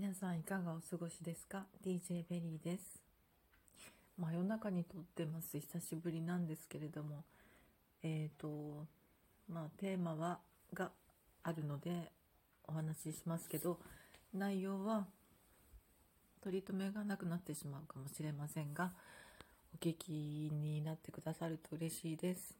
[0.00, 3.02] 皆さんいかがお過ごしですか ?DJ ベリーです。
[4.16, 5.58] 真夜中に撮ってます。
[5.58, 7.24] 久しぶりなんですけれども、
[8.04, 8.86] えっ、と、
[9.48, 10.38] まあテーマは、
[10.72, 10.92] が
[11.42, 12.12] あるので
[12.68, 13.80] お話ししますけど、
[14.32, 15.08] 内容は
[16.42, 18.92] 取り留めがなくなってしまうかもしれませんが、
[19.74, 22.56] お聞きになってくださると嬉しいです。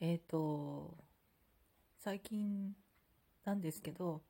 [0.00, 0.92] えっ、と、
[2.04, 2.74] 最近
[3.46, 4.20] なんですけど、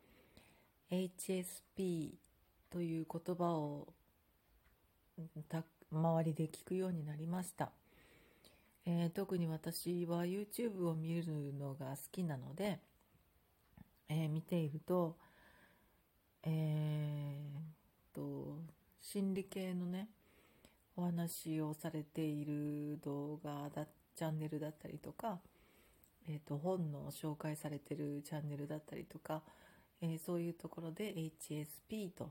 [0.90, 2.14] HSP
[2.70, 3.88] という言葉を
[5.48, 7.70] た周りで聞くようになりました、
[8.86, 12.80] えー特に私は YouTube を見るのが好きなので、
[14.08, 15.16] えー見ていると
[16.42, 18.58] えーと
[19.00, 20.08] 心理系のね
[20.96, 25.38] お話をされている動画だチャンネルだったりとか、
[26.28, 29.42] えー、と本の紹介されてるチャンネルだったりとか、
[30.02, 32.30] えーそういうところで HSP と、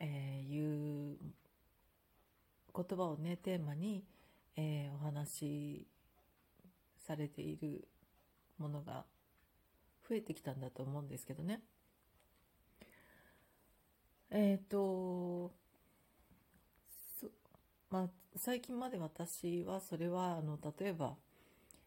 [0.00, 1.16] えいう
[2.74, 4.04] 言葉をねテーマに、
[4.56, 5.86] えーお話し
[7.06, 7.86] されている
[8.58, 9.04] ものが
[10.08, 11.60] 増えてきたんだと思うんですけどね。
[14.30, 15.52] えっ、と
[17.90, 21.14] まあ最近まで私はそれはあの例えば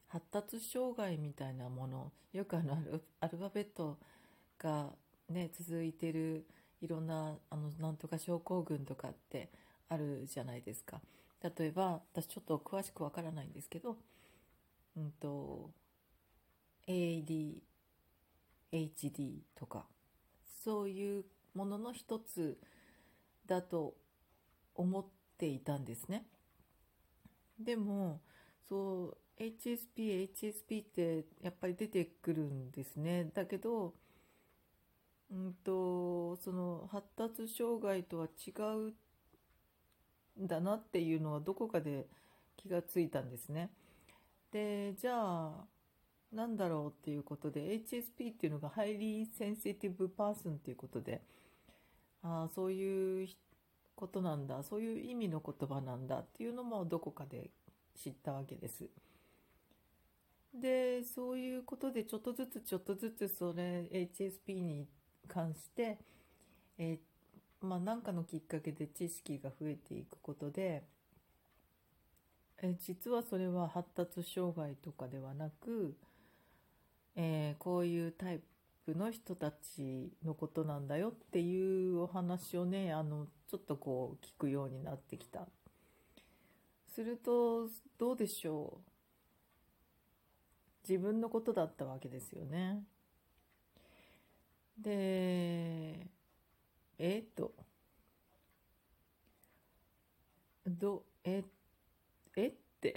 [0.07, 2.77] 発達障害みたいなものよくあの
[3.19, 3.97] アルファベット
[4.59, 4.93] が
[5.29, 6.45] ね続いてる
[6.81, 9.49] いろんなあのなんとか症候群とかって
[9.89, 11.01] あるじゃないですか
[11.41, 13.97] 例えば私ちょっと詳しくわからないんですけど
[14.97, 15.71] うんと
[16.87, 17.61] ADHD
[19.55, 19.85] とか
[20.63, 22.57] そういうものの一つ
[23.45, 23.95] だと
[24.75, 25.05] 思っ
[25.37, 26.25] ていたんですね
[27.59, 28.21] でも
[28.67, 33.29] そう HSP、HSP ってやっぱり出てくるんですね。
[33.33, 33.93] だけど、
[35.31, 38.51] うんと、その発達障害とは違
[40.37, 42.07] うんだなっていうのはどこかで
[42.57, 43.71] 気がついたんですね。
[44.51, 45.65] で、じゃあ、
[46.31, 51.21] なんだろうっていうことで、HSP っていうのが Highly Sensitive Person っていうことで、
[52.23, 53.27] ああ、そういう
[53.95, 57.49] ことなんだ、そういう意味の言葉なんだっていうのもどこかで
[57.95, 58.89] 知ったわけです。
[60.53, 64.87] でそういうことでちょっとずつちょっとずつそれ HSP に
[65.27, 65.97] 関して、
[66.77, 70.83] えーまあ、何かのきっかけで知識が増えていくことで、
[72.61, 75.95] え実はそれは発達障害とかではなく、
[77.15, 78.39] えーこういうタイ
[78.85, 85.47] プの人たちのことなんだよっていうお話をねあのちょっとこう聞くようになってきた。
[86.93, 88.77] するとどうでしょ
[90.87, 92.83] う自分のことだったわけですよね。
[94.77, 96.07] で、
[96.99, 97.55] えっと、
[100.67, 101.43] ど、え、
[102.37, 102.95] えって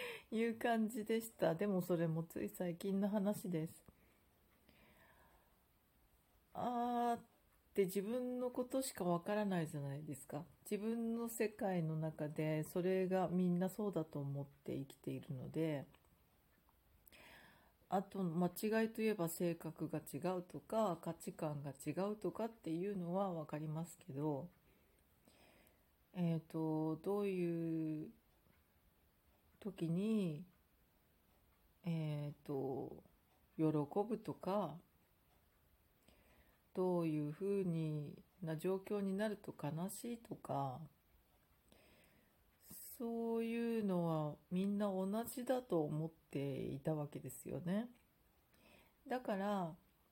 [0.30, 1.54] いう感じでした。
[1.54, 3.84] でもそれもつい最近の話です。
[6.54, 7.24] あーっ
[7.74, 10.44] て自分のことしかわからないじゃないですか。
[10.70, 15.86] 自分の世界の中でそれがみんなそうだと思って生きているので、
[17.88, 24.48] あと間違いといえば性格が違うとか価値観が違うとかっていうのは分かりますけど
[26.14, 28.08] えっ、とどういう
[29.60, 30.42] 時に
[31.84, 33.04] えっ、と
[33.56, 34.74] 喜ぶとか
[36.74, 40.78] どういうふうにな状況になると悲しいとか
[42.98, 47.88] そういうのはみんな同じだと思っていたわけですよね。
[49.08, 49.70] だから、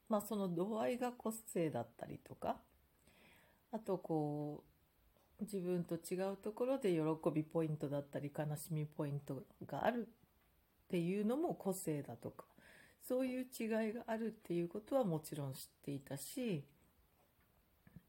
[0.08, 2.56] まあその度合いが個性だったりとか、
[3.72, 4.64] あとこ
[5.40, 7.00] う、自分と違うところで喜
[7.32, 10.10] びポイントだったり悲しみポイントがあるっ
[10.88, 12.44] ていうのも個性だとか、
[13.08, 16.64] そういう違いがあるっていうことはもちろん知っていたし、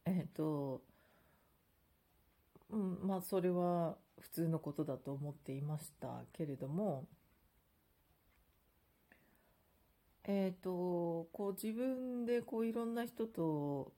[0.05, 0.81] えっ、と、
[2.69, 7.05] うん、まあそれは普通のことだと思っていましたけれども
[10.27, 13.93] えっ、とこう自分でこういろんな人と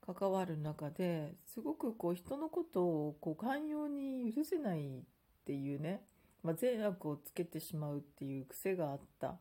[0.00, 5.02] 関わる中ですごくこう人のことをこう寛容に許せないっ
[5.44, 6.02] ていうね、
[6.42, 9.36] まあ、善悪をつけてしまうっていう癖があった、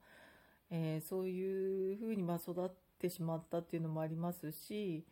[0.71, 2.69] えーそういうふうにま育っ
[2.99, 5.05] てしまったっていうのもありますし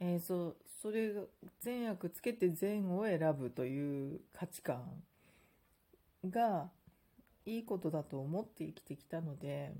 [0.00, 1.12] えーそうそれ
[1.60, 5.02] 善悪つけて善を選ぶという価値観
[6.28, 6.70] が
[7.46, 9.72] いいことだと思って生きてきたので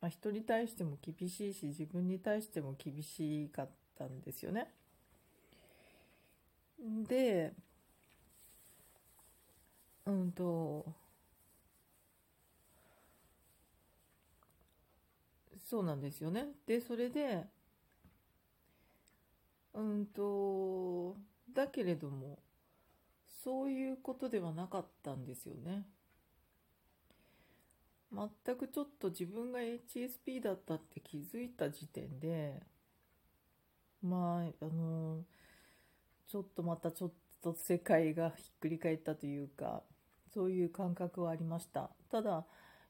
[0.00, 4.68] まあ、人に対しても厳しいし自分に対しても厳しかったんですよね。
[7.08, 7.54] で
[10.06, 10.84] うんと
[15.68, 16.48] そうなんですよね。
[16.66, 17.44] でそれで
[19.74, 21.16] うんと
[21.52, 22.38] だけれども
[23.42, 25.86] そういうことではなかったんですよね。
[28.12, 32.62] 全くちょっと自分が HSP だったって気づいた時点で
[34.02, 35.24] まああの
[36.28, 37.12] ちょっとまたちょっ
[37.42, 39.82] と世界がひっくり返ったというか
[40.32, 42.44] そういう感覚はありましたただ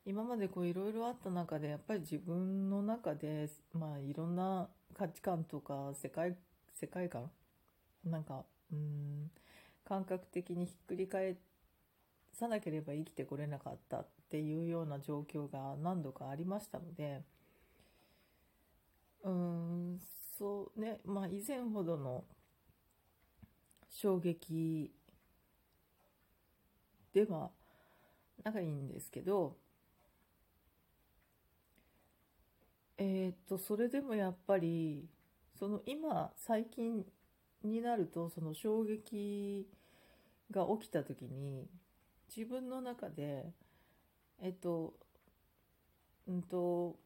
[0.05, 6.37] 今までこういろいろあった中でやっぱり自分の中でまあいろんな価値観とか世界
[6.75, 7.31] 世界観？
[8.05, 9.31] なんかうん
[9.85, 11.37] 感覚的にひっくり返
[12.33, 17.23] さなければ生きてこれなかったっていうような状況が何度かありましたので
[19.23, 20.01] うん
[20.39, 22.25] そうねまあ以前ほどの
[23.91, 24.91] 衝撃
[27.13, 27.51] では
[28.43, 29.57] ないんですけど
[32.97, 35.09] えっ、とそれでもやっぱり
[35.59, 37.05] その今最近
[37.63, 39.67] になるとその衝撃
[40.51, 41.69] が起きた時に
[42.35, 43.47] 自分の中で
[44.43, 44.95] えっと
[46.27, 46.97] うんと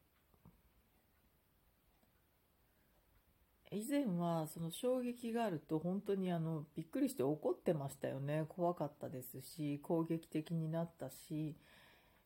[3.71, 8.47] 以前はその衝撃があると本当にあのびっくりして怒ってましたよね。
[8.49, 11.55] 怖かったですし攻撃的になったし、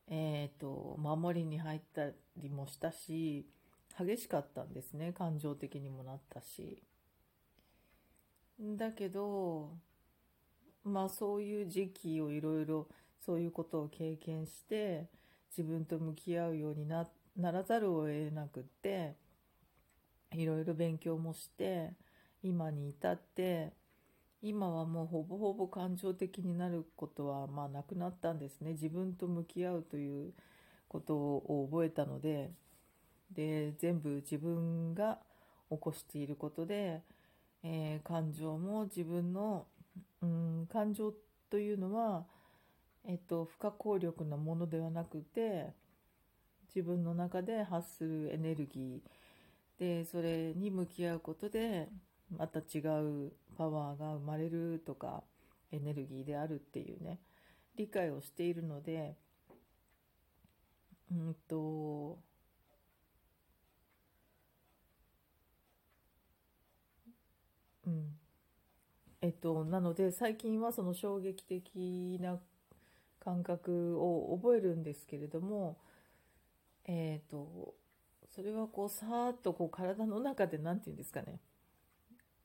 [0.07, 3.45] えーと、守りに入ったりもしたし
[3.97, 6.83] 激しかったんですね感情的にもなったし。
[8.59, 9.71] だけど
[10.83, 12.87] まあそういう時期をいろいろ
[13.19, 15.07] そういうことを経験して
[15.55, 17.05] 自分と向き合うようにな
[17.37, 19.15] らざるを得なくって
[20.33, 21.93] いろいろ勉強もして
[22.41, 23.73] 今に至って
[24.41, 28.71] 今はもうほぼほぼ感情的になることはまあなくなったんですね。
[28.71, 30.33] 自分と向き合うという
[30.89, 32.51] ことを覚えたので
[33.33, 35.19] で全部自分が
[35.69, 37.01] 起こしていることで、
[37.63, 39.65] えー、感情も自分の、
[40.21, 41.13] うん、感情
[41.49, 42.25] というのは、
[43.07, 45.73] えっと、不可抗力なものではなくて
[46.75, 51.89] 自分の中で発するエネルギーでそれに向き合うことで
[52.35, 55.23] また違うパワーが生まれるとか
[55.71, 57.19] エネルギーであるっていうね
[57.75, 59.15] 理解をしているので
[61.11, 62.17] うんと
[67.85, 68.17] うん
[69.21, 72.39] えっとなので最近はその衝撃的な
[73.19, 75.77] 感覚を覚えるんですけれども
[76.85, 77.75] えっと
[78.35, 81.39] それはこうさーっとこう体の中で何て言うんですかね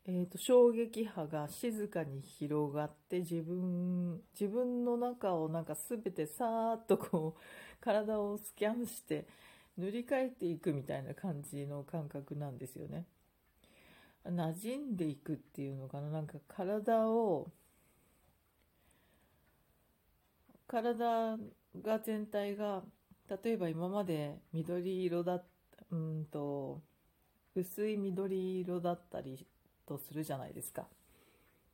[0.07, 7.41] えーと、衝撃波が静かに広がって自分自分の中をなんか全てさーっとこう
[7.81, 9.27] 体をスキャンして
[9.77, 13.05] 塗り替えていくみたいな感じの感覚なんですよね。
[14.31, 16.11] 馴染んでいくっていうのかな？
[16.11, 17.51] なんか体を
[20.67, 21.39] 体
[21.83, 22.83] が全体が
[23.43, 25.43] 例えば今まで緑色だ
[25.91, 26.83] うんと
[27.55, 29.47] 薄い緑色だったり
[29.87, 30.87] とするじゃないですか。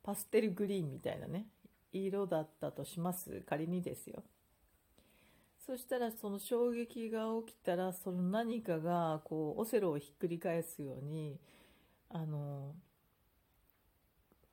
[0.03, 1.47] パステルグリーンみたいなね。
[1.91, 3.41] 色だったとします？
[3.47, 4.23] 仮にですよ。
[5.65, 11.39] そしたらその衝撃が起きたらその何かがこうオセロをひっくり返すように
[12.15, 12.73] あの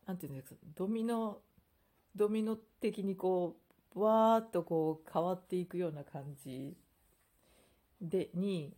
[0.05, 1.39] 何て言うんですかドミノ
[2.17, 3.57] ドミノ的にこ
[3.95, 6.75] うわーっとこう変わっていくような感じ
[8.01, 8.73] でに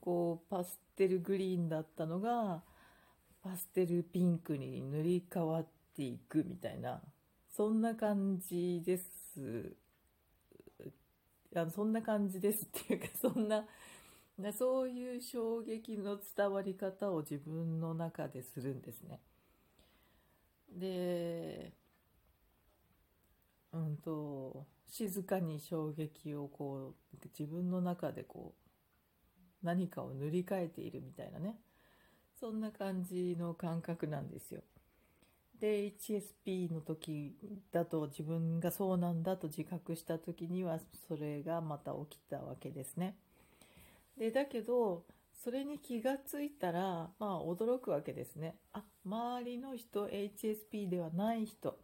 [0.00, 2.62] こうパステルグリーンだったのが
[3.44, 7.00] パステルピンクに塗り替わっていくみたいな
[7.56, 9.76] そんな感じです。
[11.54, 13.64] あのそんな感じですっていうかそんな
[14.38, 19.20] でそういう衝撃の伝わり方を自分の中でするんですね。
[20.70, 21.72] で
[23.72, 28.54] うんと静かに衝撃をこう自分の中でこ
[29.62, 31.56] う何かを塗り替えているみたいなね
[32.38, 34.62] そんな感じの感覚なんですよ。
[35.60, 37.36] で HSP の時
[37.72, 43.16] だと自分がそうなんだと自覚した時にはそれがまた起きたわけですね。
[44.18, 48.56] でだけどそれに気がついたらまあ驚くわけですね。
[48.72, 51.76] あ周りの人 HSP ではない人っ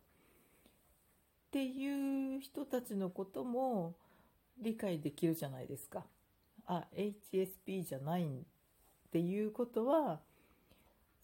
[1.51, 3.97] ていう人たちのことも
[4.59, 6.05] 理解できるじゃないですか。
[6.67, 8.29] あ HSP じゃないっ
[9.11, 10.21] ていうことは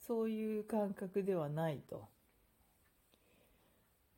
[0.07, 2.09] そういう感覚ではないと。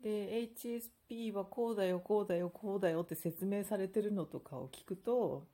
[0.02, 5.46] で HSP はこうだよこうだよこうだよって説明されてるのとかを聞くと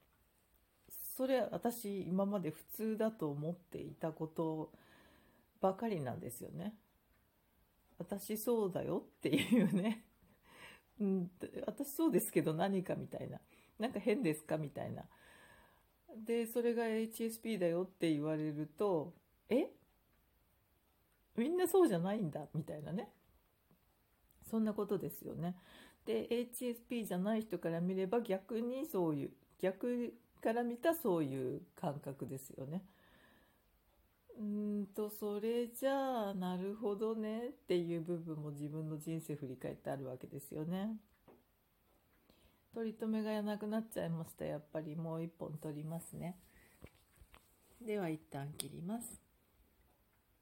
[1.17, 4.73] それ私今まで普通だと思っていたこと
[5.61, 6.75] ばかりなんですよね。
[7.99, 10.05] 私そうだよっていうね、
[11.01, 11.31] うん、
[11.67, 13.39] 私そうですけど何かみたいな。
[13.79, 15.05] なんか変ですかみたいな。
[16.27, 19.15] でそれが HSP だよって言われると
[19.49, 19.69] え？
[21.37, 23.09] みんなそうじゃないんだみたいなね。
[24.49, 25.57] そんなことですよね。
[26.07, 29.31] で HSP じゃない人から見れば逆にそういう
[29.61, 30.13] 逆
[30.45, 32.83] から見たそういう感覚ですよね。
[34.39, 40.99] うんとそれじゃあなるほどねっていう部分も自分の人生振り返ってあるわけですよね。
[42.75, 46.37] 取り留めがなくなっちゃいましたやっぱりもう一本取りますね。
[47.81, 49.24] では一旦切ります。